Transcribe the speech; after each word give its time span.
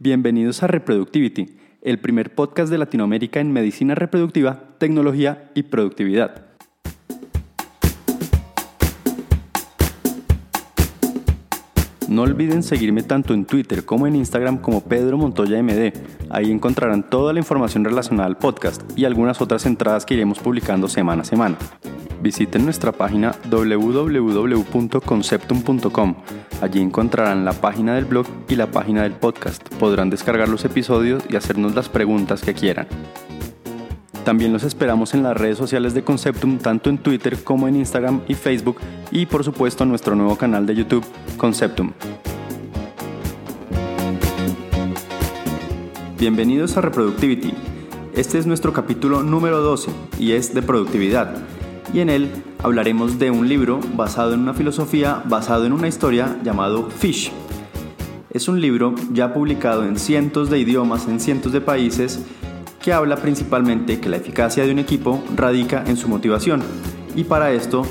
Bienvenidos 0.00 0.62
a 0.62 0.68
Reproductivity, 0.68 1.56
el 1.82 1.98
primer 1.98 2.32
podcast 2.32 2.70
de 2.70 2.78
Latinoamérica 2.78 3.40
en 3.40 3.50
medicina 3.50 3.96
reproductiva, 3.96 4.76
tecnología 4.78 5.50
y 5.56 5.64
productividad. 5.64 6.44
No 12.06 12.22
olviden 12.22 12.62
seguirme 12.62 13.02
tanto 13.02 13.34
en 13.34 13.44
Twitter 13.44 13.84
como 13.84 14.06
en 14.06 14.14
Instagram 14.14 14.58
como 14.58 14.84
Pedro 14.84 15.18
Montoya 15.18 15.60
MD. 15.60 15.92
Ahí 16.30 16.52
encontrarán 16.52 17.10
toda 17.10 17.32
la 17.32 17.40
información 17.40 17.84
relacionada 17.84 18.28
al 18.28 18.38
podcast 18.38 18.82
y 18.96 19.04
algunas 19.04 19.40
otras 19.40 19.66
entradas 19.66 20.06
que 20.06 20.14
iremos 20.14 20.38
publicando 20.38 20.88
semana 20.88 21.22
a 21.22 21.24
semana. 21.24 21.58
Visiten 22.20 22.64
nuestra 22.64 22.90
página 22.92 23.34
www.conceptum.com. 23.48 26.14
Allí 26.60 26.80
encontrarán 26.80 27.44
la 27.44 27.52
página 27.52 27.94
del 27.94 28.06
blog 28.06 28.26
y 28.48 28.56
la 28.56 28.68
página 28.70 29.04
del 29.04 29.12
podcast. 29.12 29.62
Podrán 29.76 30.10
descargar 30.10 30.48
los 30.48 30.64
episodios 30.64 31.22
y 31.28 31.36
hacernos 31.36 31.76
las 31.76 31.88
preguntas 31.88 32.42
que 32.42 32.54
quieran. 32.54 32.88
También 34.24 34.52
los 34.52 34.64
esperamos 34.64 35.14
en 35.14 35.22
las 35.22 35.36
redes 35.36 35.56
sociales 35.56 35.94
de 35.94 36.02
Conceptum, 36.02 36.58
tanto 36.58 36.90
en 36.90 36.98
Twitter 36.98 37.38
como 37.44 37.68
en 37.68 37.76
Instagram 37.76 38.22
y 38.28 38.34
Facebook, 38.34 38.78
y 39.10 39.24
por 39.26 39.44
supuesto 39.44 39.84
en 39.84 39.90
nuestro 39.90 40.16
nuevo 40.16 40.36
canal 40.36 40.66
de 40.66 40.74
YouTube, 40.74 41.04
Conceptum. 41.36 41.92
Bienvenidos 46.18 46.76
a 46.76 46.80
Reproductivity. 46.80 47.54
Este 48.12 48.38
es 48.38 48.46
nuestro 48.46 48.72
capítulo 48.72 49.22
número 49.22 49.60
12 49.60 49.92
y 50.18 50.32
es 50.32 50.52
de 50.52 50.62
productividad. 50.62 51.36
Y 51.92 52.00
en 52.00 52.10
él 52.10 52.30
hablaremos 52.62 53.18
de 53.18 53.30
un 53.30 53.48
libro 53.48 53.80
basado 53.94 54.34
en 54.34 54.40
una 54.40 54.54
filosofía, 54.54 55.22
basado 55.24 55.64
en 55.64 55.72
una 55.72 55.88
historia 55.88 56.38
llamado 56.42 56.90
Fish. 56.90 57.32
Es 58.30 58.48
un 58.48 58.60
libro 58.60 58.94
ya 59.12 59.32
publicado 59.32 59.84
en 59.84 59.98
cientos 59.98 60.50
de 60.50 60.58
idiomas, 60.58 61.08
en 61.08 61.18
cientos 61.18 61.52
de 61.52 61.60
países, 61.60 62.20
que 62.80 62.92
habla 62.92 63.16
principalmente 63.16 64.00
que 64.00 64.08
la 64.08 64.18
eficacia 64.18 64.64
de 64.64 64.72
un 64.72 64.78
equipo 64.78 65.22
radica 65.34 65.82
en 65.86 65.96
su 65.96 66.08
motivación 66.08 66.62
y 67.16 67.24
para 67.24 67.50
esto 67.52 67.82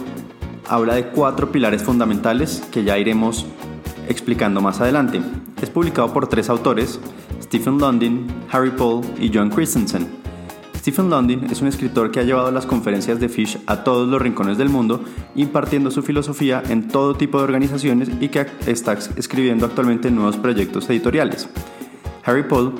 habla 0.67 0.95
de 0.95 1.07
cuatro 1.07 1.51
pilares 1.51 1.83
fundamentales 1.83 2.63
que 2.71 2.83
ya 2.83 2.97
iremos 2.97 3.45
explicando 4.07 4.61
más 4.61 4.79
adelante. 4.79 5.21
Es 5.61 5.69
publicado 5.69 6.13
por 6.13 6.27
tres 6.27 6.49
autores, 6.49 6.99
Stephen 7.41 7.77
London, 7.77 8.27
Harry 8.51 8.71
Paul 8.71 9.01
y 9.19 9.31
John 9.33 9.49
Christensen. 9.49 10.26
Stephen 10.87 11.09
London 11.09 11.43
es 11.51 11.61
un 11.61 11.67
escritor 11.67 12.11
que 12.11 12.21
ha 12.21 12.23
llevado 12.23 12.49
las 12.49 12.65
conferencias 12.65 13.19
de 13.19 13.27
Fish 13.27 13.59
a 13.67 13.83
todos 13.83 14.07
los 14.07 14.21
rincones 14.21 14.57
del 14.57 14.69
mundo, 14.69 15.03
impartiendo 15.35 15.91
su 15.91 16.01
filosofía 16.01 16.63
en 16.69 16.87
todo 16.87 17.13
tipo 17.13 17.39
de 17.39 17.43
organizaciones 17.43 18.09
y 18.21 18.29
que 18.29 18.47
está 18.65 18.93
escribiendo 18.93 19.65
actualmente 19.65 20.09
nuevos 20.11 20.37
proyectos 20.37 20.89
editoriales. 20.89 21.49
Harry 22.23 22.43
Paul 22.43 22.71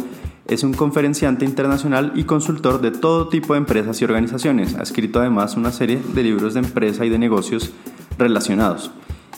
es 0.47 0.63
un 0.63 0.73
conferenciante 0.73 1.43
internacional 1.43 2.13
y 2.15 2.23
consultor 2.23 2.79
de 2.79 2.91
todo 2.91 3.27
tipo 3.27 3.55
de 3.55 3.59
empresas 3.59 4.01
y 4.01 4.05
organizaciones. 4.05 4.75
Ha 4.75 4.83
escrito 4.83 5.19
además 5.19 5.57
una 5.57 5.73
serie 5.73 5.99
de 6.13 6.23
libros 6.23 6.53
de 6.53 6.61
empresa 6.61 7.05
y 7.05 7.09
de 7.09 7.19
negocios 7.19 7.73
relacionados. 8.17 8.89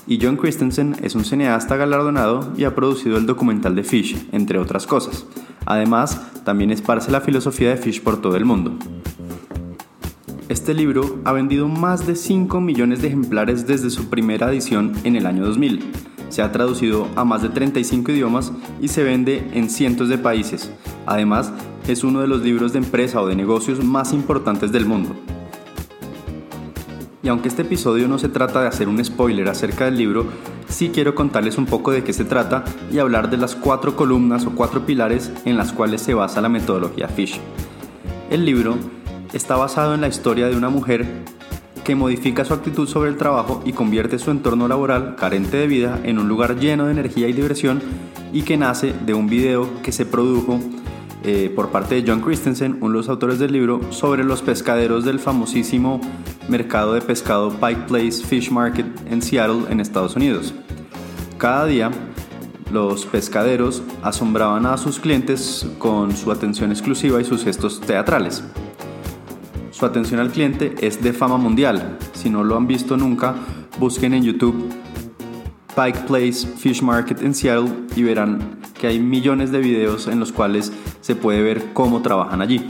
Y 0.05 0.19
John 0.21 0.37
Christensen 0.37 0.95
es 1.01 1.15
un 1.15 1.25
cineasta 1.25 1.75
galardonado 1.75 2.53
y 2.55 2.65
ha 2.65 2.75
producido 2.75 3.17
el 3.17 3.25
documental 3.25 3.73
de 3.73 3.83
Fish, 3.83 4.27
entre 4.31 4.59
otras 4.59 4.85
cosas. 4.85 5.25
Además, 5.65 6.21
también 6.43 6.71
esparce 6.71 7.11
la 7.11 7.21
filosofía 7.21 7.69
de 7.69 7.77
Fish 7.77 8.01
por 8.01 8.21
todo 8.21 8.35
el 8.35 8.45
mundo. 8.45 8.77
Este 10.47 10.73
libro 10.73 11.19
ha 11.25 11.31
vendido 11.31 11.67
más 11.67 12.07
de 12.07 12.15
5 12.15 12.59
millones 12.59 13.01
de 13.01 13.07
ejemplares 13.09 13.67
desde 13.67 13.89
su 13.89 14.09
primera 14.09 14.49
edición 14.49 14.93
en 15.03 15.15
el 15.15 15.25
año 15.25 15.45
2000 15.45 15.91
se 16.29 16.43
ha 16.43 16.51
traducido 16.51 17.07
a 17.15 17.25
más 17.25 17.41
de 17.41 17.49
35 17.49 18.11
idiomas 18.11 18.53
y 18.79 18.87
se 18.87 19.03
vende 19.03 19.49
en 19.53 19.69
cientos 19.69 20.09
de 20.09 20.17
países. 20.17 20.71
Además, 21.05 21.51
es 21.87 22.03
uno 22.03 22.21
de 22.21 22.27
los 22.27 22.41
libros 22.41 22.71
de 22.71 22.79
empresa 22.79 23.21
o 23.21 23.27
de 23.27 23.35
negocios 23.35 23.83
más 23.83 24.13
importantes 24.13 24.71
del 24.71 24.85
mundo. 24.85 25.15
Y 27.21 27.27
aunque 27.27 27.49
este 27.49 27.63
episodio 27.63 28.07
no 28.07 28.17
se 28.17 28.29
trata 28.29 28.61
de 28.61 28.67
hacer 28.67 28.87
un 28.87 29.03
spoiler 29.03 29.49
acerca 29.49 29.85
del 29.85 29.97
libro, 29.97 30.25
sí 30.69 30.91
quiero 30.93 31.15
contarles 31.15 31.57
un 31.57 31.65
poco 31.65 31.91
de 31.91 32.03
qué 32.03 32.13
se 32.13 32.23
trata 32.23 32.63
y 32.91 32.99
hablar 32.99 33.29
de 33.29 33.37
las 33.37 33.55
cuatro 33.55 33.95
columnas 33.95 34.45
o 34.45 34.51
cuatro 34.51 34.85
pilares 34.85 35.31
en 35.45 35.57
las 35.57 35.73
cuales 35.73 36.01
se 36.01 36.13
basa 36.13 36.41
la 36.41 36.49
metodología 36.49 37.09
Fish. 37.09 37.39
El 38.29 38.45
libro 38.45 38.77
está 39.33 39.57
basado 39.57 39.93
en 39.93 40.01
la 40.01 40.07
historia 40.07 40.47
de 40.47 40.55
una 40.55 40.69
mujer 40.69 41.05
que 41.83 41.95
modifica 41.95 42.45
su 42.45 42.53
actitud 42.53 42.87
sobre 42.87 43.09
el 43.09 43.17
trabajo 43.17 43.61
y 43.65 43.73
convierte 43.73 44.19
su 44.19 44.31
entorno 44.31 44.67
laboral 44.67 45.15
carente 45.15 45.57
de 45.57 45.67
vida 45.67 45.99
en 46.03 46.19
un 46.19 46.27
lugar 46.27 46.59
lleno 46.59 46.85
de 46.85 46.91
energía 46.91 47.27
y 47.27 47.33
diversión 47.33 47.81
y 48.31 48.43
que 48.43 48.57
nace 48.57 48.93
de 49.05 49.15
un 49.15 49.27
video 49.27 49.67
que 49.81 49.91
se 49.91 50.05
produjo 50.05 50.59
eh, 51.23 51.51
por 51.53 51.69
parte 51.69 51.95
de 51.95 52.09
John 52.09 52.21
Christensen, 52.21 52.77
uno 52.79 52.89
de 52.91 52.97
los 52.99 53.09
autores 53.09 53.39
del 53.39 53.51
libro, 53.51 53.81
sobre 53.89 54.23
los 54.23 54.41
pescaderos 54.41 55.03
del 55.03 55.19
famosísimo 55.19 55.99
mercado 56.49 56.93
de 56.93 57.01
pescado 57.01 57.51
Pike 57.51 57.81
Place 57.87 58.23
Fish 58.25 58.51
Market 58.51 58.85
en 59.09 59.21
Seattle, 59.21 59.63
en 59.69 59.79
Estados 59.79 60.15
Unidos. 60.15 60.53
Cada 61.37 61.65
día, 61.65 61.91
los 62.71 63.05
pescaderos 63.05 63.83
asombraban 64.01 64.65
a 64.65 64.77
sus 64.77 64.99
clientes 64.99 65.67
con 65.77 66.15
su 66.15 66.31
atención 66.31 66.71
exclusiva 66.71 67.21
y 67.21 67.25
sus 67.25 67.43
gestos 67.43 67.79
teatrales. 67.81 68.43
Su 69.71 69.85
atención 69.85 70.19
al 70.19 70.31
cliente 70.31 70.75
es 70.81 71.01
de 71.01 71.13
fama 71.13 71.37
mundial. 71.37 71.97
Si 72.13 72.29
no 72.29 72.43
lo 72.43 72.57
han 72.57 72.67
visto 72.67 72.97
nunca, 72.97 73.35
busquen 73.79 74.13
en 74.13 74.23
YouTube 74.23 74.69
Pike 75.75 75.99
Place 76.07 76.45
Fish 76.57 76.81
Market 76.81 77.21
en 77.21 77.33
Seattle 77.33 77.69
y 77.95 78.03
verán 78.03 78.59
que 78.79 78.87
hay 78.87 78.99
millones 78.99 79.51
de 79.51 79.59
videos 79.59 80.07
en 80.07 80.19
los 80.19 80.31
cuales 80.31 80.73
se 80.99 81.15
puede 81.15 81.41
ver 81.41 81.73
cómo 81.73 82.01
trabajan 82.01 82.41
allí. 82.41 82.65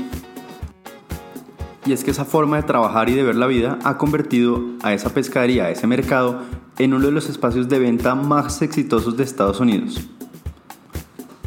Y 1.85 1.93
es 1.93 2.03
que 2.03 2.11
esa 2.11 2.25
forma 2.25 2.57
de 2.57 2.63
trabajar 2.63 3.09
y 3.09 3.13
de 3.13 3.23
ver 3.23 3.35
la 3.35 3.47
vida 3.47 3.79
ha 3.83 3.97
convertido 3.97 4.63
a 4.83 4.93
esa 4.93 5.09
pescadería, 5.13 5.65
a 5.65 5.69
ese 5.71 5.87
mercado, 5.87 6.41
en 6.77 6.93
uno 6.93 7.05
de 7.05 7.11
los 7.11 7.29
espacios 7.29 7.69
de 7.69 7.79
venta 7.79 8.15
más 8.15 8.61
exitosos 8.61 9.17
de 9.17 9.23
Estados 9.23 9.59
Unidos. 9.59 9.99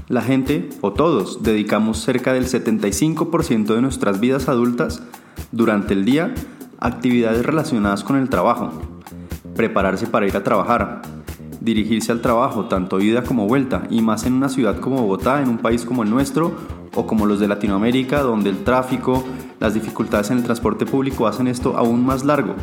La 0.09 0.21
gente, 0.21 0.69
o 0.83 0.93
todos, 0.93 1.43
dedicamos 1.43 2.03
cerca 2.03 2.33
del 2.35 2.47
75% 2.47 3.75
de 3.75 3.81
nuestras 3.81 4.21
vidas 4.21 4.49
adultas 4.49 5.03
durante 5.53 5.95
el 5.95 6.05
día, 6.05 6.35
actividades 6.81 7.47
relacionadas 7.47 8.05
con 8.05 8.17
el 8.17 8.29
trabajo, 8.29 8.73
prepararse 9.57 10.07
para 10.07 10.27
ir 10.27 10.37
a 10.37 10.45
trabajar, 10.45 11.03
dirigirse 11.63 12.11
al 12.13 12.21
trabajo, 12.21 12.65
tanto 12.65 13.01
ida 13.01 13.23
como 13.23 13.47
vuelta, 13.47 13.85
y 13.91 14.03
más 14.03 14.27
en 14.27 14.35
una 14.35 14.49
ciudad 14.49 14.81
como 14.81 15.03
Bogotá, 15.03 15.41
en 15.43 15.49
un 15.49 15.59
país 15.59 15.85
como 15.85 16.03
el 16.03 16.11
nuestro, 16.11 16.53
o 16.95 17.07
como 17.07 17.27
los 17.27 17.41
de 17.41 17.49
Latinoamérica, 17.49 18.21
donde 18.21 18.51
el 18.51 18.65
tráfico, 18.65 19.25
las 19.61 19.75
dificultades 19.75 20.31
en 20.31 20.39
el 20.39 20.45
transporte 20.45 20.87
público 20.87 21.27
hacen 21.27 21.47
esto 21.47 21.77
aún 21.77 22.05
más 22.05 22.25
largo. 22.25 22.55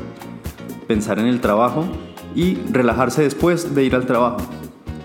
Pensar 0.88 1.20
en 1.20 1.28
el 1.28 1.40
trabajo 1.40 1.86
y 2.36 2.56
relajarse 2.72 3.24
después 3.24 3.74
de 3.74 3.84
ir 3.86 3.96
al 3.96 4.06
trabajo. 4.06 4.38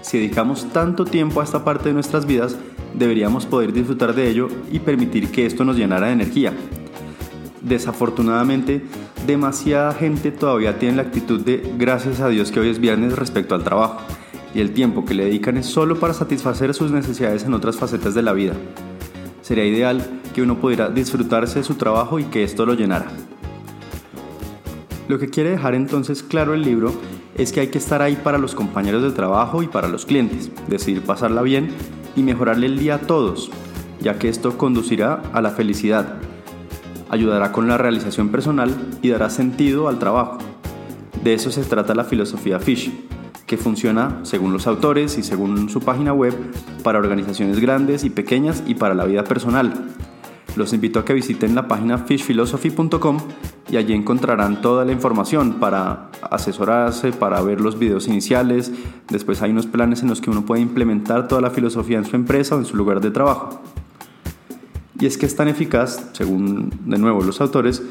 Si 0.02 0.18
dedicamos 0.18 0.66
tanto 0.72 1.04
tiempo 1.04 1.40
a 1.40 1.44
esta 1.44 1.64
parte 1.64 1.88
de 1.88 1.94
nuestras 1.94 2.26
vidas, 2.26 2.56
deberíamos 2.94 3.46
poder 3.46 3.72
disfrutar 3.72 4.14
de 4.14 4.28
ello 4.28 4.48
y 4.70 4.80
permitir 4.80 5.30
que 5.30 5.46
esto 5.46 5.64
nos 5.64 5.76
llenara 5.76 6.08
de 6.08 6.12
energía, 6.12 6.52
desafortunadamente 7.64 8.84
demasiada 9.26 9.92
gente 9.92 10.30
todavía 10.30 10.78
tiene 10.78 10.96
la 10.96 11.02
actitud 11.02 11.40
de 11.40 11.74
gracias 11.76 12.20
a 12.20 12.28
Dios 12.28 12.52
que 12.52 12.60
hoy 12.60 12.68
es 12.68 12.78
viernes 12.78 13.16
respecto 13.16 13.54
al 13.54 13.64
trabajo. 13.64 13.98
y 14.54 14.60
el 14.60 14.72
tiempo 14.72 15.04
que 15.04 15.14
le 15.14 15.24
dedican 15.24 15.56
es 15.56 15.66
solo 15.66 15.98
para 15.98 16.14
satisfacer 16.14 16.74
sus 16.74 16.92
necesidades 16.92 17.42
en 17.42 17.54
otras 17.54 17.76
facetas 17.76 18.14
de 18.14 18.22
la 18.22 18.32
vida. 18.32 18.54
Sería 19.42 19.64
ideal 19.64 20.06
que 20.32 20.42
uno 20.42 20.60
pudiera 20.60 20.90
disfrutarse 20.90 21.58
de 21.58 21.64
su 21.64 21.74
trabajo 21.74 22.20
y 22.20 22.24
que 22.24 22.44
esto 22.44 22.64
lo 22.64 22.74
llenara. 22.74 23.06
Lo 25.08 25.18
que 25.18 25.28
quiere 25.28 25.50
dejar 25.50 25.74
entonces 25.74 26.22
claro 26.22 26.54
el 26.54 26.62
libro 26.62 26.94
es 27.36 27.50
que 27.50 27.60
hay 27.60 27.66
que 27.66 27.78
estar 27.78 28.00
ahí 28.00 28.14
para 28.14 28.38
los 28.38 28.54
compañeros 28.54 29.02
de 29.02 29.10
trabajo 29.10 29.64
y 29.64 29.66
para 29.66 29.88
los 29.88 30.06
clientes, 30.06 30.52
decidir 30.68 31.02
pasarla 31.02 31.42
bien 31.42 31.70
y 32.14 32.22
mejorarle 32.22 32.66
el 32.66 32.78
día 32.78 32.94
a 32.94 33.00
todos, 33.00 33.50
ya 34.00 34.20
que 34.20 34.28
esto 34.28 34.56
conducirá 34.56 35.20
a 35.32 35.40
la 35.40 35.50
felicidad, 35.50 36.14
ayudará 37.14 37.52
con 37.52 37.68
la 37.68 37.78
realización 37.78 38.28
personal 38.28 38.74
y 39.02 39.08
dará 39.08 39.30
sentido 39.30 39.88
al 39.88 39.98
trabajo. 39.98 40.38
De 41.22 41.34
eso 41.34 41.50
se 41.50 41.64
trata 41.64 41.94
la 41.94 42.04
filosofía 42.04 42.60
Fish, 42.60 42.92
que 43.46 43.56
funciona, 43.56 44.20
según 44.22 44.52
los 44.52 44.66
autores 44.66 45.16
y 45.16 45.22
según 45.22 45.68
su 45.68 45.80
página 45.80 46.12
web, 46.12 46.34
para 46.82 46.98
organizaciones 46.98 47.60
grandes 47.60 48.04
y 48.04 48.10
pequeñas 48.10 48.62
y 48.66 48.74
para 48.74 48.94
la 48.94 49.04
vida 49.04 49.24
personal. 49.24 49.72
Los 50.56 50.72
invito 50.72 51.00
a 51.00 51.04
que 51.04 51.14
visiten 51.14 51.54
la 51.54 51.66
página 51.66 51.98
fishphilosophy.com 51.98 53.18
y 53.70 53.76
allí 53.76 53.92
encontrarán 53.92 54.60
toda 54.60 54.84
la 54.84 54.92
información 54.92 55.54
para 55.54 56.10
asesorarse, 56.30 57.12
para 57.12 57.40
ver 57.42 57.60
los 57.60 57.78
videos 57.78 58.06
iniciales. 58.06 58.70
Después 59.08 59.42
hay 59.42 59.50
unos 59.50 59.66
planes 59.66 60.02
en 60.02 60.10
los 60.10 60.20
que 60.20 60.30
uno 60.30 60.46
puede 60.46 60.62
implementar 60.62 61.26
toda 61.26 61.40
la 61.40 61.50
filosofía 61.50 61.98
en 61.98 62.04
su 62.04 62.14
empresa 62.14 62.54
o 62.54 62.58
en 62.58 62.66
su 62.66 62.76
lugar 62.76 63.00
de 63.00 63.10
trabajo. 63.10 63.62
Y 65.04 65.06
es 65.06 65.18
que 65.18 65.26
es 65.26 65.36
tan 65.36 65.48
eficaz, 65.48 66.02
según 66.12 66.70
de 66.86 66.96
nuevo 66.96 67.22
los 67.22 67.42
autores, 67.42 67.82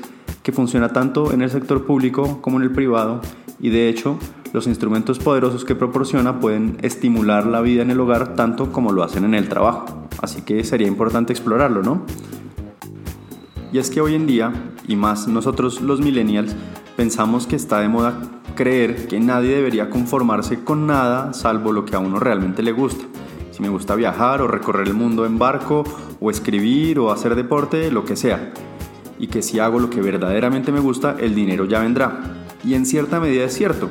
que 0.41 0.51
funciona 0.51 0.93
tanto 0.93 1.31
en 1.31 1.43
el 1.43 1.51
sector 1.51 1.85
público 1.85 2.41
como 2.41 2.57
en 2.57 2.63
el 2.63 2.71
privado 2.71 3.21
y 3.59 3.69
de 3.69 3.87
hecho 3.87 4.17
los 4.51 4.65
instrumentos 4.65 5.19
poderosos 5.19 5.63
que 5.63 5.75
proporciona 5.75 6.39
pueden 6.39 6.75
estimular 6.81 7.45
la 7.45 7.61
vida 7.61 7.83
en 7.83 7.91
el 7.91 7.99
hogar 7.99 8.33
tanto 8.33 8.71
como 8.71 8.91
lo 8.91 9.03
hacen 9.03 9.25
en 9.25 9.35
el 9.35 9.47
trabajo. 9.47 10.07
Así 10.23 10.41
que 10.41 10.63
sería 10.63 10.87
importante 10.87 11.33
explorarlo, 11.33 11.83
¿no? 11.83 12.03
Y 13.71 13.77
es 13.77 13.91
que 13.91 14.01
hoy 14.01 14.15
en 14.15 14.25
día, 14.25 14.51
y 14.87 14.95
más 14.95 15.27
nosotros 15.27 15.81
los 15.81 16.01
millennials, 16.01 16.55
pensamos 16.97 17.45
que 17.45 17.57
está 17.57 17.79
de 17.79 17.89
moda 17.89 18.19
creer 18.55 19.07
que 19.07 19.19
nadie 19.19 19.55
debería 19.55 19.91
conformarse 19.91 20.63
con 20.63 20.87
nada 20.87 21.31
salvo 21.33 21.73
lo 21.73 21.85
que 21.85 21.95
a 21.95 21.99
uno 21.99 22.19
realmente 22.19 22.63
le 22.63 22.71
gusta. 22.71 23.05
Si 23.53 23.61
me 23.61 23.69
gusta 23.69 23.93
viajar 23.93 24.41
o 24.41 24.47
recorrer 24.47 24.87
el 24.87 24.95
mundo 24.95 25.27
en 25.27 25.37
barco 25.37 25.83
o 26.19 26.31
escribir 26.31 26.97
o 26.97 27.11
hacer 27.11 27.35
deporte, 27.35 27.91
lo 27.91 28.03
que 28.03 28.15
sea. 28.15 28.51
Y 29.19 29.27
que 29.27 29.43
si 29.43 29.59
hago 29.59 29.79
lo 29.79 29.91
que 29.91 30.01
verdaderamente 30.01 30.71
me 30.71 30.79
gusta, 30.79 31.15
el 31.19 31.35
dinero 31.35 31.65
ya 31.65 31.79
vendrá. 31.79 32.19
Y 32.63 32.73
en 32.73 32.87
cierta 32.87 33.19
medida 33.19 33.43
es 33.43 33.53
cierto. 33.53 33.89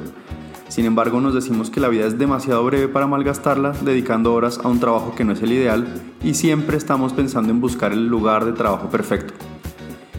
Sin 0.67 0.85
embargo, 0.85 1.21
nos 1.21 1.33
decimos 1.33 1.71
que 1.71 1.79
la 1.79 1.89
vida 1.89 2.07
es 2.07 2.19
demasiado 2.19 2.65
breve 2.65 2.89
para 2.89 3.07
malgastarla 3.07 3.71
dedicando 3.83 4.35
horas 4.35 4.59
a 4.59 4.67
un 4.67 4.81
trabajo 4.81 5.15
que 5.15 5.23
no 5.23 5.33
es 5.33 5.43
el 5.43 5.53
ideal 5.53 5.87
y 6.25 6.35
siempre 6.35 6.77
estamos 6.77 7.13
pensando 7.13 7.53
en 7.53 7.61
buscar 7.61 7.93
el 7.93 8.09
lugar 8.09 8.45
de 8.45 8.55
trabajo 8.55 8.89
perfecto. 8.89 9.33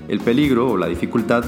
El 0.08 0.22
peligro 0.22 0.70
o 0.70 0.78
la 0.78 0.88
dificultad 0.88 1.44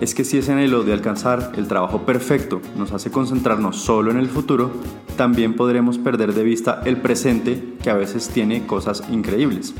es 0.00 0.14
que 0.14 0.24
si 0.24 0.38
ese 0.38 0.52
anhelo 0.52 0.82
de 0.82 0.92
alcanzar 0.92 1.52
el 1.56 1.68
trabajo 1.68 2.02
perfecto 2.02 2.60
nos 2.76 2.92
hace 2.92 3.10
concentrarnos 3.10 3.76
solo 3.76 4.10
en 4.10 4.18
el 4.18 4.28
futuro, 4.28 4.70
también 5.16 5.54
podremos 5.54 5.98
perder 5.98 6.34
de 6.34 6.42
vista 6.42 6.82
el 6.84 6.96
presente 6.96 7.74
que 7.82 7.90
a 7.90 7.94
veces 7.94 8.28
tiene 8.28 8.66
cosas 8.66 9.02
increíbles. 9.10 9.74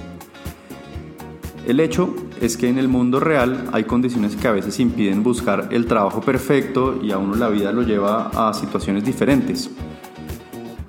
El 1.66 1.80
hecho 1.80 2.14
es 2.40 2.56
que 2.56 2.68
en 2.68 2.78
el 2.78 2.88
mundo 2.88 3.20
real 3.20 3.68
hay 3.72 3.84
condiciones 3.84 4.36
que 4.36 4.48
a 4.48 4.52
veces 4.52 4.78
impiden 4.80 5.22
buscar 5.22 5.68
el 5.70 5.86
trabajo 5.86 6.20
perfecto 6.20 7.00
y 7.02 7.10
a 7.10 7.18
uno 7.18 7.36
la 7.36 7.48
vida 7.48 7.72
lo 7.72 7.82
lleva 7.82 8.30
a 8.34 8.52
situaciones 8.52 9.04
diferentes. 9.04 9.70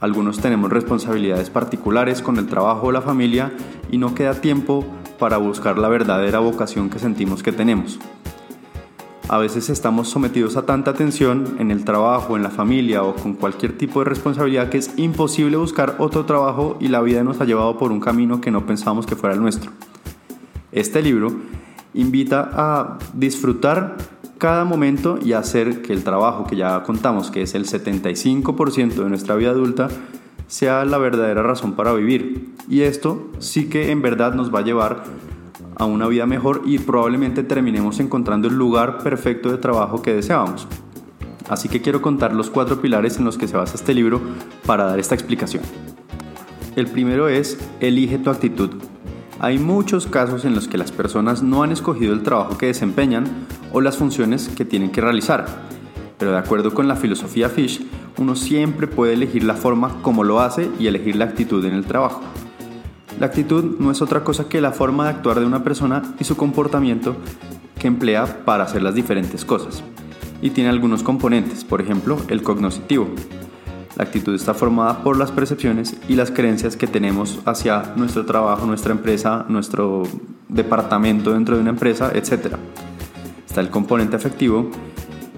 Algunos 0.02 0.40
tenemos 0.40 0.70
responsabilidades 0.70 1.50
particulares 1.50 2.22
con 2.22 2.38
el 2.38 2.48
trabajo 2.48 2.88
o 2.88 2.92
la 2.92 3.02
familia 3.02 3.54
y 3.90 3.98
no 3.98 4.14
queda 4.14 4.42
tiempo 4.42 4.86
para 5.18 5.38
buscar 5.38 5.78
la 5.78 5.88
verdadera 5.88 6.40
vocación 6.40 6.90
que 6.90 7.00
sentimos 7.00 7.42
que 7.42 7.54
tenemos. 7.54 7.98
A 9.28 9.40
veces 9.40 9.72
estamos 9.72 10.08
sometidos 10.08 10.56
a 10.56 10.68
tanta 10.68 10.94
tensión 10.94 11.56
en 11.58 11.72
el 11.72 11.84
trabajo, 11.84 12.38
en 12.38 12.44
la 12.44 12.52
familia 12.52 13.02
o 13.02 13.16
con 13.16 13.34
cualquier 13.34 13.76
tipo 13.76 14.00
de 14.00 14.06
responsabilidad 14.06 14.70
que 14.70 14.78
es 14.78 14.92
imposible 14.98 15.58
buscar 15.58 15.96
otro 15.98 16.26
trabajo 16.26 16.78
y 16.80 16.90
la 16.90 17.02
vida 17.02 17.24
nos 17.24 17.42
ha 17.42 17.46
llevado 17.46 17.76
por 17.80 17.92
un 17.92 18.00
camino 18.00 18.40
que 18.40 18.52
no 18.52 18.68
pensábamos 18.68 19.08
que 19.08 19.16
fuera 19.16 19.34
el 19.34 19.42
nuestro. 19.42 19.72
Este 20.72 21.02
libro 21.02 21.34
invita 21.96 22.52
a 22.54 23.00
disfrutar 23.14 23.98
cada 24.38 24.64
momento 24.64 25.18
y 25.20 25.34
hacer 25.34 25.82
que 25.82 25.94
el 25.94 26.04
trabajo 26.04 26.46
que 26.46 26.56
ya 26.56 26.84
contamos, 26.84 27.32
que 27.32 27.42
es 27.42 27.56
el 27.56 27.66
75% 27.66 28.94
de 28.94 29.10
nuestra 29.10 29.34
vida 29.36 29.50
adulta, 29.50 29.88
sea 30.46 30.86
la 30.86 31.00
verdadera 31.00 31.42
razón 31.42 31.74
para 31.74 31.94
vivir. 31.94 32.54
Y 32.70 32.82
esto 32.82 33.28
sí 33.40 33.70
que 33.70 33.90
en 33.90 34.04
verdad 34.04 34.36
nos 34.36 34.54
va 34.54 34.60
a 34.60 34.64
llevar 34.64 35.04
a 35.76 35.86
una 35.86 36.08
vida 36.08 36.26
mejor 36.26 36.62
y 36.66 36.80
probablemente 36.80 37.44
terminemos 37.44 38.00
encontrando 38.00 38.48
el 38.48 38.56
lugar 38.56 39.00
perfecto 39.00 39.52
de 39.52 39.58
trabajo 39.58 40.02
que 40.02 40.14
deseábamos. 40.14 40.68
Así 41.50 41.70
que 41.70 41.82
quiero 41.82 42.02
contar 42.02 42.34
los 42.34 42.50
cuatro 42.50 42.82
pilares 42.82 43.18
en 43.18 43.26
los 43.26 43.38
que 43.38 43.48
se 43.48 43.58
basa 43.58 43.76
este 43.76 43.94
libro 43.94 44.22
para 44.66 44.86
dar 44.86 45.00
esta 45.00 45.16
explicación. 45.16 45.64
El 46.76 46.88
primero 46.88 47.28
es 47.28 47.58
elige 47.80 48.18
tu 48.18 48.30
actitud. 48.30 48.72
Hay 49.40 49.60
muchos 49.60 50.08
casos 50.08 50.46
en 50.46 50.56
los 50.56 50.68
que 50.68 50.78
las 50.78 50.92
personas 50.92 51.44
no 51.44 51.62
han 51.62 51.72
escogido 51.72 52.14
el 52.14 52.24
trabajo 52.24 52.58
que 52.58 52.68
desempeñan 52.68 53.26
o 53.72 53.82
las 53.82 53.98
funciones 53.98 54.50
que 54.50 54.66
tienen 54.66 54.92
que 54.92 55.02
realizar, 55.02 55.46
pero 56.18 56.32
de 56.32 56.38
acuerdo 56.38 56.74
con 56.74 56.88
la 56.88 56.96
filosofía 56.96 57.50
Fish, 57.50 57.86
uno 58.18 58.36
siempre 58.36 58.88
puede 58.88 59.14
elegir 59.14 59.44
la 59.44 59.56
forma 59.56 60.02
como 60.02 60.24
lo 60.24 60.40
hace 60.40 60.70
y 60.80 60.88
elegir 60.88 61.18
la 61.18 61.26
actitud 61.26 61.64
en 61.66 61.74
el 61.74 61.86
trabajo. 61.86 62.22
La 63.20 63.28
actitud 63.28 63.78
no 63.80 63.92
es 63.92 64.02
otra 64.02 64.26
cosa 64.26 64.50
que 64.50 64.60
la 64.60 64.72
forma 64.72 65.06
de 65.06 65.12
actuar 65.12 65.40
de 65.40 65.46
una 65.46 65.64
persona 65.64 66.02
y 66.20 66.26
su 66.26 66.36
comportamiento 66.36 67.16
que 67.80 67.88
emplea 67.88 68.44
para 68.44 68.66
hacer 68.66 68.82
las 68.82 68.94
diferentes 68.94 69.46
cosas. 69.46 69.84
Y 70.42 70.50
tiene 70.50 70.70
algunos 70.70 71.02
componentes, 71.02 71.64
por 71.64 71.82
ejemplo, 71.82 72.18
el 72.28 72.44
cognoscitivo. 72.44 73.08
La 73.96 74.04
actitud 74.04 74.36
está 74.36 74.54
formada 74.54 75.02
por 75.02 75.18
las 75.18 75.32
percepciones 75.32 75.96
y 76.10 76.16
las 76.16 76.30
creencias 76.30 76.76
que 76.76 76.88
tenemos 76.88 77.40
hacia 77.46 77.94
nuestro 77.96 78.26
trabajo, 78.26 78.66
nuestra 78.66 78.92
empresa, 78.92 79.46
nuestro 79.48 80.04
departamento 80.50 81.32
dentro 81.32 81.56
de 81.56 81.62
una 81.62 81.70
empresa, 81.70 82.12
etc. 82.14 82.58
Está 83.48 83.62
el 83.62 83.70
componente 83.70 84.18
afectivo, 84.18 84.70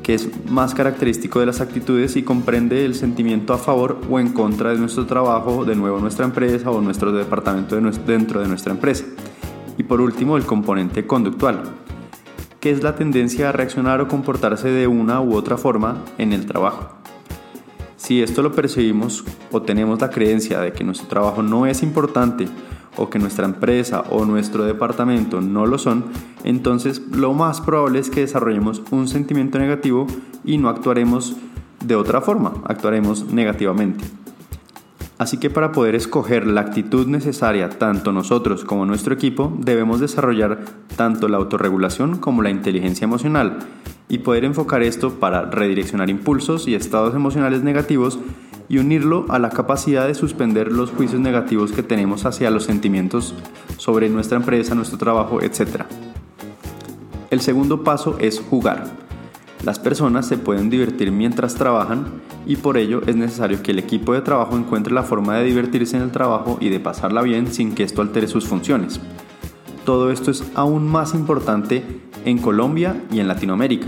que 0.07 0.13
es 0.13 0.29
más 0.49 0.73
característico 0.73 1.41
de 1.41 1.47
las 1.47 1.59
actitudes 1.59 2.15
y 2.15 2.23
comprende 2.23 2.85
el 2.85 2.95
sentimiento 2.95 3.51
a 3.51 3.57
favor 3.57 3.99
o 4.09 4.21
en 4.21 4.31
contra 4.31 4.71
de 4.71 4.79
nuestro 4.79 5.05
trabajo, 5.05 5.65
de 5.65 5.75
nuevo 5.75 5.99
nuestra 5.99 6.23
empresa 6.23 6.71
o 6.71 6.79
nuestro 6.79 7.11
departamento 7.11 7.75
dentro 7.75 8.39
de 8.39 8.47
nuestra 8.47 8.71
empresa. 8.71 9.03
Y 9.77 9.83
por 9.83 9.99
último, 9.99 10.37
el 10.37 10.45
componente 10.45 11.05
conductual, 11.05 11.61
que 12.61 12.71
es 12.71 12.83
la 12.83 12.95
tendencia 12.95 13.49
a 13.49 13.51
reaccionar 13.51 13.99
o 13.99 14.07
comportarse 14.07 14.69
de 14.69 14.87
una 14.87 15.19
u 15.19 15.35
otra 15.35 15.57
forma 15.57 16.05
en 16.17 16.31
el 16.31 16.45
trabajo. 16.45 16.87
Si 17.97 18.23
esto 18.23 18.41
lo 18.41 18.53
percibimos 18.53 19.25
o 19.51 19.61
tenemos 19.61 19.99
la 19.99 20.09
creencia 20.09 20.61
de 20.61 20.71
que 20.71 20.85
nuestro 20.85 21.09
trabajo 21.09 21.43
no 21.43 21.65
es 21.65 21.83
importante 21.83 22.47
o 22.97 23.09
que 23.09 23.19
nuestra 23.19 23.45
empresa 23.45 24.01
o 24.09 24.25
nuestro 24.25 24.65
departamento 24.65 25.39
no 25.41 25.65
lo 25.65 25.77
son, 25.77 26.05
entonces 26.43 27.01
lo 27.11 27.33
más 27.33 27.61
probable 27.61 27.99
es 27.99 28.09
que 28.09 28.21
desarrollemos 28.21 28.81
un 28.91 29.07
sentimiento 29.07 29.59
negativo 29.59 30.07
y 30.43 30.57
no 30.57 30.69
actuaremos 30.69 31.35
de 31.85 31.95
otra 31.95 32.21
forma, 32.21 32.53
actuaremos 32.65 33.31
negativamente. 33.31 34.03
Así 35.17 35.37
que 35.37 35.49
para 35.49 35.71
poder 35.71 35.95
escoger 35.95 36.45
la 36.45 36.61
actitud 36.61 37.07
necesaria 37.07 37.69
tanto 37.69 38.11
nosotros 38.11 38.63
como 38.63 38.85
nuestro 38.85 39.15
equipo, 39.15 39.51
debemos 39.59 39.99
desarrollar 39.99 40.59
tanto 40.95 41.27
la 41.27 41.37
autorregulación 41.37 42.17
como 42.17 42.43
la 42.43 42.51
inteligencia 42.51 43.05
emocional 43.05 43.59
y 44.09 44.19
poder 44.19 44.45
enfocar 44.45 44.83
esto 44.83 45.15
para 45.15 45.49
redireccionar 45.49 46.09
impulsos 46.09 46.67
y 46.67 46.75
estados 46.75 47.15
emocionales 47.15 47.63
negativos 47.63 48.19
y 48.69 48.77
unirlo 48.79 49.25
a 49.29 49.39
la 49.39 49.49
capacidad 49.49 50.07
de 50.07 50.13
suspender 50.13 50.71
los 50.71 50.91
juicios 50.91 51.21
negativos 51.21 51.71
que 51.71 51.83
tenemos 51.83 52.25
hacia 52.25 52.51
los 52.51 52.65
sentimientos 52.65 53.33
sobre 53.77 54.09
nuestra 54.09 54.37
empresa, 54.37 54.75
nuestro 54.75 54.97
trabajo, 54.97 55.41
etc. 55.41 55.83
El 57.29 57.41
segundo 57.41 57.83
paso 57.83 58.17
es 58.19 58.39
jugar. 58.39 58.85
Las 59.63 59.79
personas 59.79 60.27
se 60.27 60.37
pueden 60.37 60.69
divertir 60.69 61.11
mientras 61.11 61.55
trabajan 61.55 62.21
y 62.45 62.57
por 62.57 62.77
ello 62.77 63.01
es 63.07 63.15
necesario 63.15 63.61
que 63.63 63.71
el 63.71 63.79
equipo 63.79 64.13
de 64.13 64.21
trabajo 64.21 64.55
encuentre 64.55 64.93
la 64.93 65.03
forma 65.03 65.37
de 65.37 65.45
divertirse 65.45 65.97
en 65.97 66.03
el 66.03 66.11
trabajo 66.11 66.57
y 66.61 66.69
de 66.69 66.79
pasarla 66.79 67.21
bien 67.21 67.47
sin 67.47 67.73
que 67.73 67.83
esto 67.83 68.01
altere 68.01 68.27
sus 68.27 68.47
funciones. 68.47 68.99
Todo 69.83 70.11
esto 70.11 70.31
es 70.31 70.43
aún 70.53 70.87
más 70.87 71.13
importante 71.13 71.83
en 72.25 72.37
Colombia 72.37 73.01
y 73.11 73.19
en 73.19 73.27
Latinoamérica. 73.27 73.87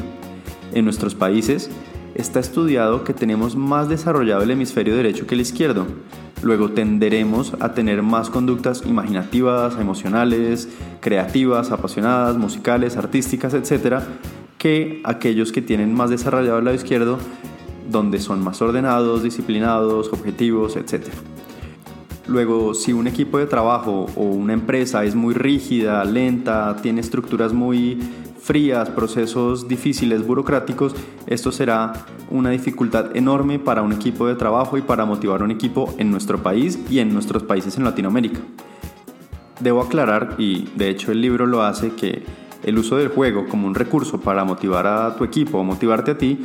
En 0.73 0.85
nuestros 0.85 1.13
países, 1.13 1.69
está 2.15 2.39
estudiado 2.39 3.03
que 3.03 3.13
tenemos 3.13 3.55
más 3.55 3.89
desarrollado 3.89 4.43
el 4.43 4.51
hemisferio 4.51 4.95
derecho 4.95 5.27
que 5.27 5.35
el 5.35 5.41
izquierdo. 5.41 5.85
Luego 6.41 6.69
tenderemos 6.71 7.53
a 7.59 7.73
tener 7.73 8.01
más 8.01 8.29
conductas 8.29 8.83
imaginativas, 8.85 9.77
emocionales, 9.79 10.69
creativas, 11.01 11.71
apasionadas, 11.71 12.37
musicales, 12.37 12.95
artísticas, 12.97 13.53
etc., 13.53 13.99
que 14.57 15.01
aquellos 15.03 15.51
que 15.51 15.61
tienen 15.61 15.93
más 15.93 16.09
desarrollado 16.09 16.59
el 16.59 16.65
lado 16.65 16.75
izquierdo, 16.75 17.17
donde 17.89 18.19
son 18.19 18.43
más 18.43 18.61
ordenados, 18.61 19.23
disciplinados, 19.23 20.11
objetivos, 20.13 20.75
etc. 20.75 21.07
Luego, 22.27 22.75
si 22.75 22.93
un 22.93 23.07
equipo 23.07 23.39
de 23.39 23.47
trabajo 23.47 24.05
o 24.15 24.23
una 24.23 24.53
empresa 24.53 25.03
es 25.03 25.15
muy 25.15 25.33
rígida, 25.33 26.03
lenta, 26.05 26.75
tiene 26.81 27.01
estructuras 27.01 27.53
muy 27.53 27.99
frías, 28.49 28.89
procesos 28.89 29.67
difíciles, 29.67 30.25
burocráticos, 30.25 30.95
esto 31.27 31.51
será 31.51 31.93
una 32.31 32.49
dificultad 32.49 33.15
enorme 33.15 33.59
para 33.59 33.83
un 33.83 33.93
equipo 33.93 34.25
de 34.25 34.33
trabajo 34.33 34.75
y 34.75 34.81
para 34.81 35.05
motivar 35.05 35.41
a 35.41 35.43
un 35.43 35.51
equipo 35.51 35.93
en 35.99 36.09
nuestro 36.09 36.41
país 36.41 36.79
y 36.89 36.97
en 36.97 37.13
nuestros 37.13 37.43
países 37.43 37.77
en 37.77 37.83
Latinoamérica. 37.83 38.39
Debo 39.59 39.81
aclarar, 39.81 40.33
y 40.39 40.67
de 40.75 40.89
hecho 40.89 41.11
el 41.11 41.21
libro 41.21 41.45
lo 41.45 41.61
hace, 41.61 41.91
que 41.91 42.23
el 42.63 42.79
uso 42.79 42.97
del 42.97 43.09
juego 43.09 43.45
como 43.47 43.67
un 43.67 43.75
recurso 43.75 44.19
para 44.19 44.43
motivar 44.43 44.87
a 44.87 45.15
tu 45.15 45.25
equipo 45.25 45.59
o 45.59 45.63
motivarte 45.63 46.09
a 46.09 46.17
ti 46.17 46.39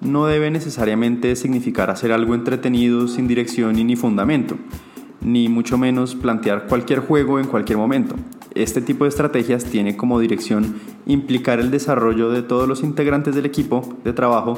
no 0.00 0.24
debe 0.24 0.50
necesariamente 0.50 1.36
significar 1.36 1.90
hacer 1.90 2.10
algo 2.10 2.34
entretenido 2.34 3.06
sin 3.06 3.28
dirección 3.28 3.78
y 3.78 3.84
ni 3.84 3.96
fundamento, 3.96 4.56
ni 5.20 5.50
mucho 5.50 5.76
menos 5.76 6.14
plantear 6.14 6.68
cualquier 6.68 7.00
juego 7.00 7.38
en 7.38 7.44
cualquier 7.44 7.76
momento. 7.76 8.14
Este 8.54 8.80
tipo 8.80 9.04
de 9.04 9.10
estrategias 9.10 9.64
tiene 9.64 9.96
como 9.96 10.18
dirección 10.18 10.80
implicar 11.06 11.60
el 11.60 11.70
desarrollo 11.70 12.30
de 12.30 12.42
todos 12.42 12.68
los 12.68 12.82
integrantes 12.82 13.34
del 13.34 13.46
equipo 13.46 13.96
de 14.04 14.12
trabajo 14.12 14.56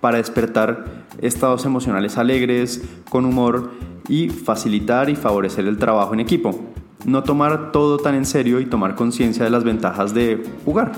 para 0.00 0.18
despertar 0.18 1.06
estados 1.20 1.64
emocionales 1.64 2.18
alegres, 2.18 2.82
con 3.08 3.24
humor 3.24 3.70
y 4.08 4.28
facilitar 4.28 5.08
y 5.08 5.16
favorecer 5.16 5.66
el 5.66 5.78
trabajo 5.78 6.12
en 6.12 6.20
equipo. 6.20 6.60
No 7.06 7.22
tomar 7.22 7.72
todo 7.72 7.98
tan 7.98 8.14
en 8.14 8.26
serio 8.26 8.60
y 8.60 8.66
tomar 8.66 8.96
conciencia 8.96 9.44
de 9.44 9.50
las 9.50 9.64
ventajas 9.64 10.12
de 10.12 10.42
jugar. 10.64 10.92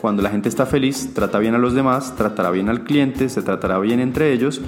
Cuando 0.00 0.22
la 0.22 0.30
gente 0.30 0.48
está 0.48 0.66
feliz, 0.66 1.12
trata 1.14 1.38
bien 1.38 1.54
a 1.54 1.58
los 1.58 1.74
demás, 1.74 2.16
tratará 2.16 2.50
bien 2.50 2.68
al 2.68 2.84
cliente, 2.84 3.28
se 3.28 3.42
tratará 3.42 3.78
bien 3.78 4.00
entre 4.00 4.32
ellos 4.32 4.60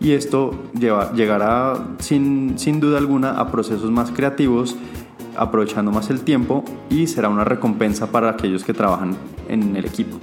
y 0.00 0.12
esto 0.12 0.52
llegará 0.74 1.86
sin, 1.98 2.58
sin 2.58 2.80
duda 2.80 2.98
alguna 2.98 3.32
a 3.38 3.50
procesos 3.50 3.90
más 3.90 4.10
creativos 4.10 4.76
aprovechando 5.38 5.90
más 5.90 6.10
el 6.10 6.20
tiempo 6.20 6.64
y 6.90 7.06
será 7.06 7.28
una 7.28 7.44
recompensa 7.44 8.10
para 8.10 8.30
aquellos 8.30 8.64
que 8.64 8.74
trabajan 8.74 9.16
en 9.48 9.76
el 9.76 9.84
equipo. 9.84 10.18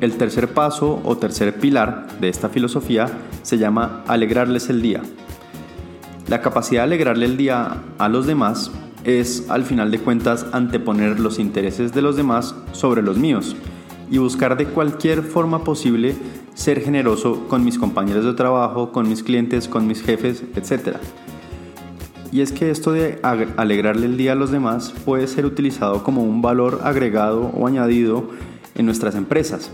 El 0.00 0.16
tercer 0.16 0.54
paso 0.54 1.00
o 1.04 1.16
tercer 1.18 1.58
pilar 1.58 2.06
de 2.20 2.28
esta 2.28 2.48
filosofía 2.48 3.06
se 3.42 3.58
llama 3.58 4.02
alegrarles 4.06 4.70
el 4.70 4.80
día. 4.80 5.02
La 6.28 6.40
capacidad 6.40 6.82
de 6.82 6.94
alegrarle 6.94 7.26
el 7.26 7.36
día 7.36 7.82
a 7.98 8.08
los 8.08 8.26
demás 8.26 8.70
es 9.04 9.50
al 9.50 9.64
final 9.64 9.90
de 9.90 9.98
cuentas 9.98 10.46
anteponer 10.52 11.20
los 11.20 11.38
intereses 11.38 11.92
de 11.92 12.02
los 12.02 12.16
demás 12.16 12.54
sobre 12.72 13.02
los 13.02 13.18
míos 13.18 13.56
y 14.10 14.18
buscar 14.18 14.56
de 14.56 14.66
cualquier 14.66 15.22
forma 15.22 15.64
posible 15.64 16.14
ser 16.54 16.80
generoso 16.80 17.46
con 17.48 17.64
mis 17.64 17.78
compañeros 17.78 18.24
de 18.24 18.34
trabajo, 18.34 18.92
con 18.92 19.08
mis 19.08 19.22
clientes, 19.22 19.68
con 19.68 19.86
mis 19.86 20.02
jefes, 20.02 20.44
etc. 20.54 20.96
Y 22.32 22.42
es 22.42 22.52
que 22.52 22.70
esto 22.70 22.92
de 22.92 23.18
alegrarle 23.22 24.06
el 24.06 24.16
día 24.16 24.32
a 24.32 24.36
los 24.36 24.52
demás 24.52 24.94
puede 25.04 25.26
ser 25.26 25.46
utilizado 25.46 26.04
como 26.04 26.22
un 26.22 26.42
valor 26.42 26.80
agregado 26.84 27.50
o 27.54 27.66
añadido 27.66 28.30
en 28.76 28.86
nuestras 28.86 29.16
empresas, 29.16 29.70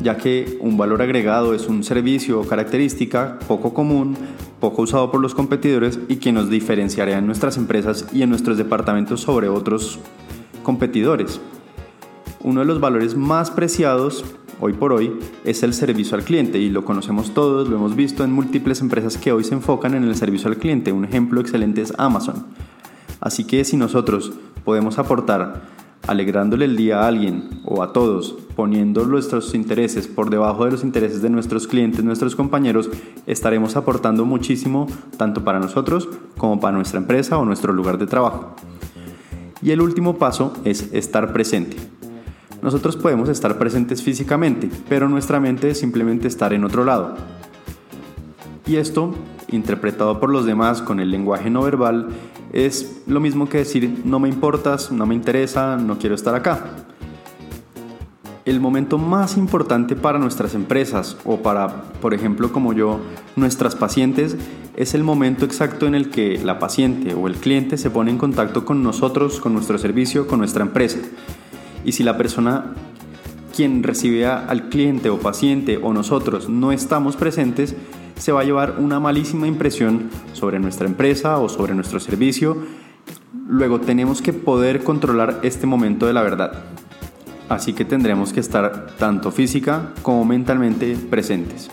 ya 0.00 0.16
que 0.16 0.56
un 0.60 0.76
valor 0.76 1.02
agregado 1.02 1.52
es 1.52 1.66
un 1.66 1.82
servicio 1.82 2.40
o 2.40 2.46
característica 2.46 3.40
poco 3.48 3.74
común, 3.74 4.16
poco 4.60 4.82
usado 4.82 5.10
por 5.10 5.20
los 5.20 5.34
competidores 5.34 5.98
y 6.08 6.16
que 6.16 6.32
nos 6.32 6.48
diferenciaría 6.48 7.18
en 7.18 7.26
nuestras 7.26 7.56
empresas 7.56 8.06
y 8.12 8.22
en 8.22 8.30
nuestros 8.30 8.56
departamentos 8.56 9.22
sobre 9.22 9.48
otros 9.48 9.98
competidores. 10.62 11.40
Uno 12.42 12.60
de 12.60 12.66
los 12.66 12.80
valores 12.80 13.16
más 13.16 13.50
preciados 13.50 14.24
hoy 14.60 14.74
por 14.74 14.92
hoy 14.92 15.18
es 15.44 15.62
el 15.62 15.74
servicio 15.74 16.16
al 16.16 16.24
cliente 16.24 16.58
y 16.58 16.68
lo 16.68 16.84
conocemos 16.84 17.32
todos, 17.34 17.68
lo 17.68 17.76
hemos 17.76 17.96
visto 17.96 18.24
en 18.24 18.32
múltiples 18.32 18.80
empresas 18.80 19.16
que 19.16 19.32
hoy 19.32 19.44
se 19.44 19.54
enfocan 19.54 19.94
en 19.94 20.04
el 20.04 20.14
servicio 20.14 20.48
al 20.48 20.58
cliente. 20.58 20.92
Un 20.92 21.04
ejemplo 21.04 21.40
excelente 21.40 21.80
es 21.82 21.92
Amazon. 21.98 22.46
Así 23.20 23.44
que 23.44 23.64
si 23.64 23.76
nosotros 23.76 24.32
podemos 24.64 24.98
aportar 24.98 25.62
alegrándole 26.06 26.64
el 26.64 26.76
día 26.76 27.02
a 27.02 27.08
alguien 27.08 27.60
o 27.64 27.82
a 27.82 27.92
todos, 27.92 28.36
poniendo 28.56 29.06
nuestros 29.06 29.54
intereses 29.54 30.08
por 30.08 30.30
debajo 30.30 30.64
de 30.64 30.72
los 30.72 30.84
intereses 30.84 31.22
de 31.22 31.30
nuestros 31.30 31.66
clientes, 31.66 32.04
nuestros 32.04 32.34
compañeros, 32.34 32.90
estaremos 33.26 33.76
aportando 33.76 34.24
muchísimo 34.24 34.86
tanto 35.16 35.44
para 35.44 35.60
nosotros 35.60 36.08
como 36.36 36.58
para 36.58 36.76
nuestra 36.76 36.98
empresa 36.98 37.38
o 37.38 37.44
nuestro 37.44 37.72
lugar 37.72 37.98
de 37.98 38.06
trabajo. 38.06 38.54
Y 39.62 39.72
el 39.72 39.82
último 39.82 40.16
paso 40.16 40.54
es 40.64 40.88
estar 40.92 41.32
presente. 41.32 41.76
Nosotros 42.62 42.96
podemos 42.96 43.28
estar 43.28 43.56
presentes 43.58 44.02
físicamente, 44.02 44.68
pero 44.88 45.08
nuestra 45.08 45.40
mente 45.40 45.70
es 45.70 45.78
simplemente 45.78 46.28
estar 46.28 46.52
en 46.52 46.64
otro 46.64 46.84
lado. 46.84 47.16
Y 48.66 48.76
esto, 48.76 49.14
interpretado 49.48 50.20
por 50.20 50.30
los 50.30 50.44
demás 50.44 50.82
con 50.82 51.00
el 51.00 51.10
lenguaje 51.10 51.50
no 51.50 51.62
verbal, 51.62 52.08
es 52.52 53.02
lo 53.06 53.20
mismo 53.20 53.48
que 53.48 53.58
decir 53.58 54.02
no 54.04 54.20
me 54.20 54.28
importas, 54.28 54.92
no 54.92 55.06
me 55.06 55.14
interesa, 55.14 55.76
no 55.76 55.98
quiero 55.98 56.14
estar 56.14 56.34
acá. 56.34 56.66
El 58.44 58.60
momento 58.60 58.98
más 58.98 59.36
importante 59.36 59.96
para 59.96 60.18
nuestras 60.18 60.54
empresas 60.54 61.16
o 61.24 61.38
para, 61.38 61.82
por 62.00 62.14
ejemplo, 62.14 62.52
como 62.52 62.72
yo, 62.72 63.00
nuestras 63.36 63.74
pacientes, 63.74 64.36
es 64.76 64.94
el 64.94 65.04
momento 65.04 65.44
exacto 65.44 65.86
en 65.86 65.94
el 65.94 66.10
que 66.10 66.38
la 66.38 66.58
paciente 66.58 67.14
o 67.14 67.26
el 67.26 67.36
cliente 67.36 67.76
se 67.76 67.90
pone 67.90 68.10
en 68.10 68.18
contacto 68.18 68.64
con 68.64 68.82
nosotros, 68.82 69.40
con 69.40 69.52
nuestro 69.52 69.78
servicio, 69.78 70.26
con 70.26 70.38
nuestra 70.38 70.62
empresa. 70.62 70.98
Y 71.84 71.92
si 71.92 72.02
la 72.02 72.16
persona 72.16 72.74
quien 73.54 73.82
recibe 73.82 74.26
al 74.26 74.68
cliente 74.68 75.10
o 75.10 75.18
paciente 75.18 75.78
o 75.82 75.92
nosotros 75.92 76.48
no 76.48 76.72
estamos 76.72 77.16
presentes, 77.16 77.74
se 78.16 78.32
va 78.32 78.42
a 78.42 78.44
llevar 78.44 78.76
una 78.78 79.00
malísima 79.00 79.46
impresión 79.46 80.10
sobre 80.34 80.58
nuestra 80.58 80.86
empresa 80.86 81.38
o 81.38 81.48
sobre 81.48 81.74
nuestro 81.74 82.00
servicio. 82.00 82.56
Luego 83.48 83.80
tenemos 83.80 84.22
que 84.22 84.32
poder 84.32 84.84
controlar 84.84 85.40
este 85.42 85.66
momento 85.66 86.06
de 86.06 86.12
la 86.12 86.22
verdad. 86.22 86.64
Así 87.48 87.72
que 87.72 87.84
tendremos 87.84 88.32
que 88.32 88.40
estar 88.40 88.92
tanto 88.98 89.32
física 89.32 89.92
como 90.02 90.24
mentalmente 90.24 90.96
presentes. 91.10 91.70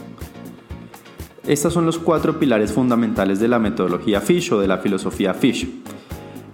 Estos 1.46 1.72
son 1.72 1.86
los 1.86 2.00
cuatro 2.00 2.40
pilares 2.40 2.74
fundamentales 2.74 3.40
de 3.40 3.48
la 3.48 3.60
metodología 3.60 4.20
Fish 4.20 4.52
o 4.52 4.60
de 4.60 4.68
la 4.68 4.80
filosofía 4.80 5.34
Fish. 5.34 5.70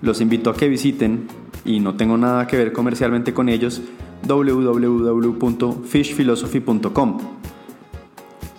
Los 0.01 0.21
invito 0.21 0.49
a 0.49 0.55
que 0.55 0.67
visiten 0.67 1.27
y 1.65 1.79
no 1.79 1.95
tengo 1.95 2.17
nada 2.17 2.47
que 2.47 2.57
ver 2.57 2.73
comercialmente 2.73 3.33
con 3.33 3.49
ellos, 3.49 3.81
www.fishphilosophy.com. 4.27 7.17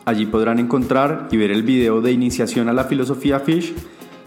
Allí 0.07 0.27
podrán 0.27 0.59
encontrar 0.59 1.29
y 1.31 1.39
ver 1.39 1.51
el 1.51 1.63
video 1.63 2.03
de 2.03 2.13
iniciación 2.13 2.69
a 2.69 2.75
la 2.75 2.85
filosofía 2.85 3.41
Fish 3.41 3.75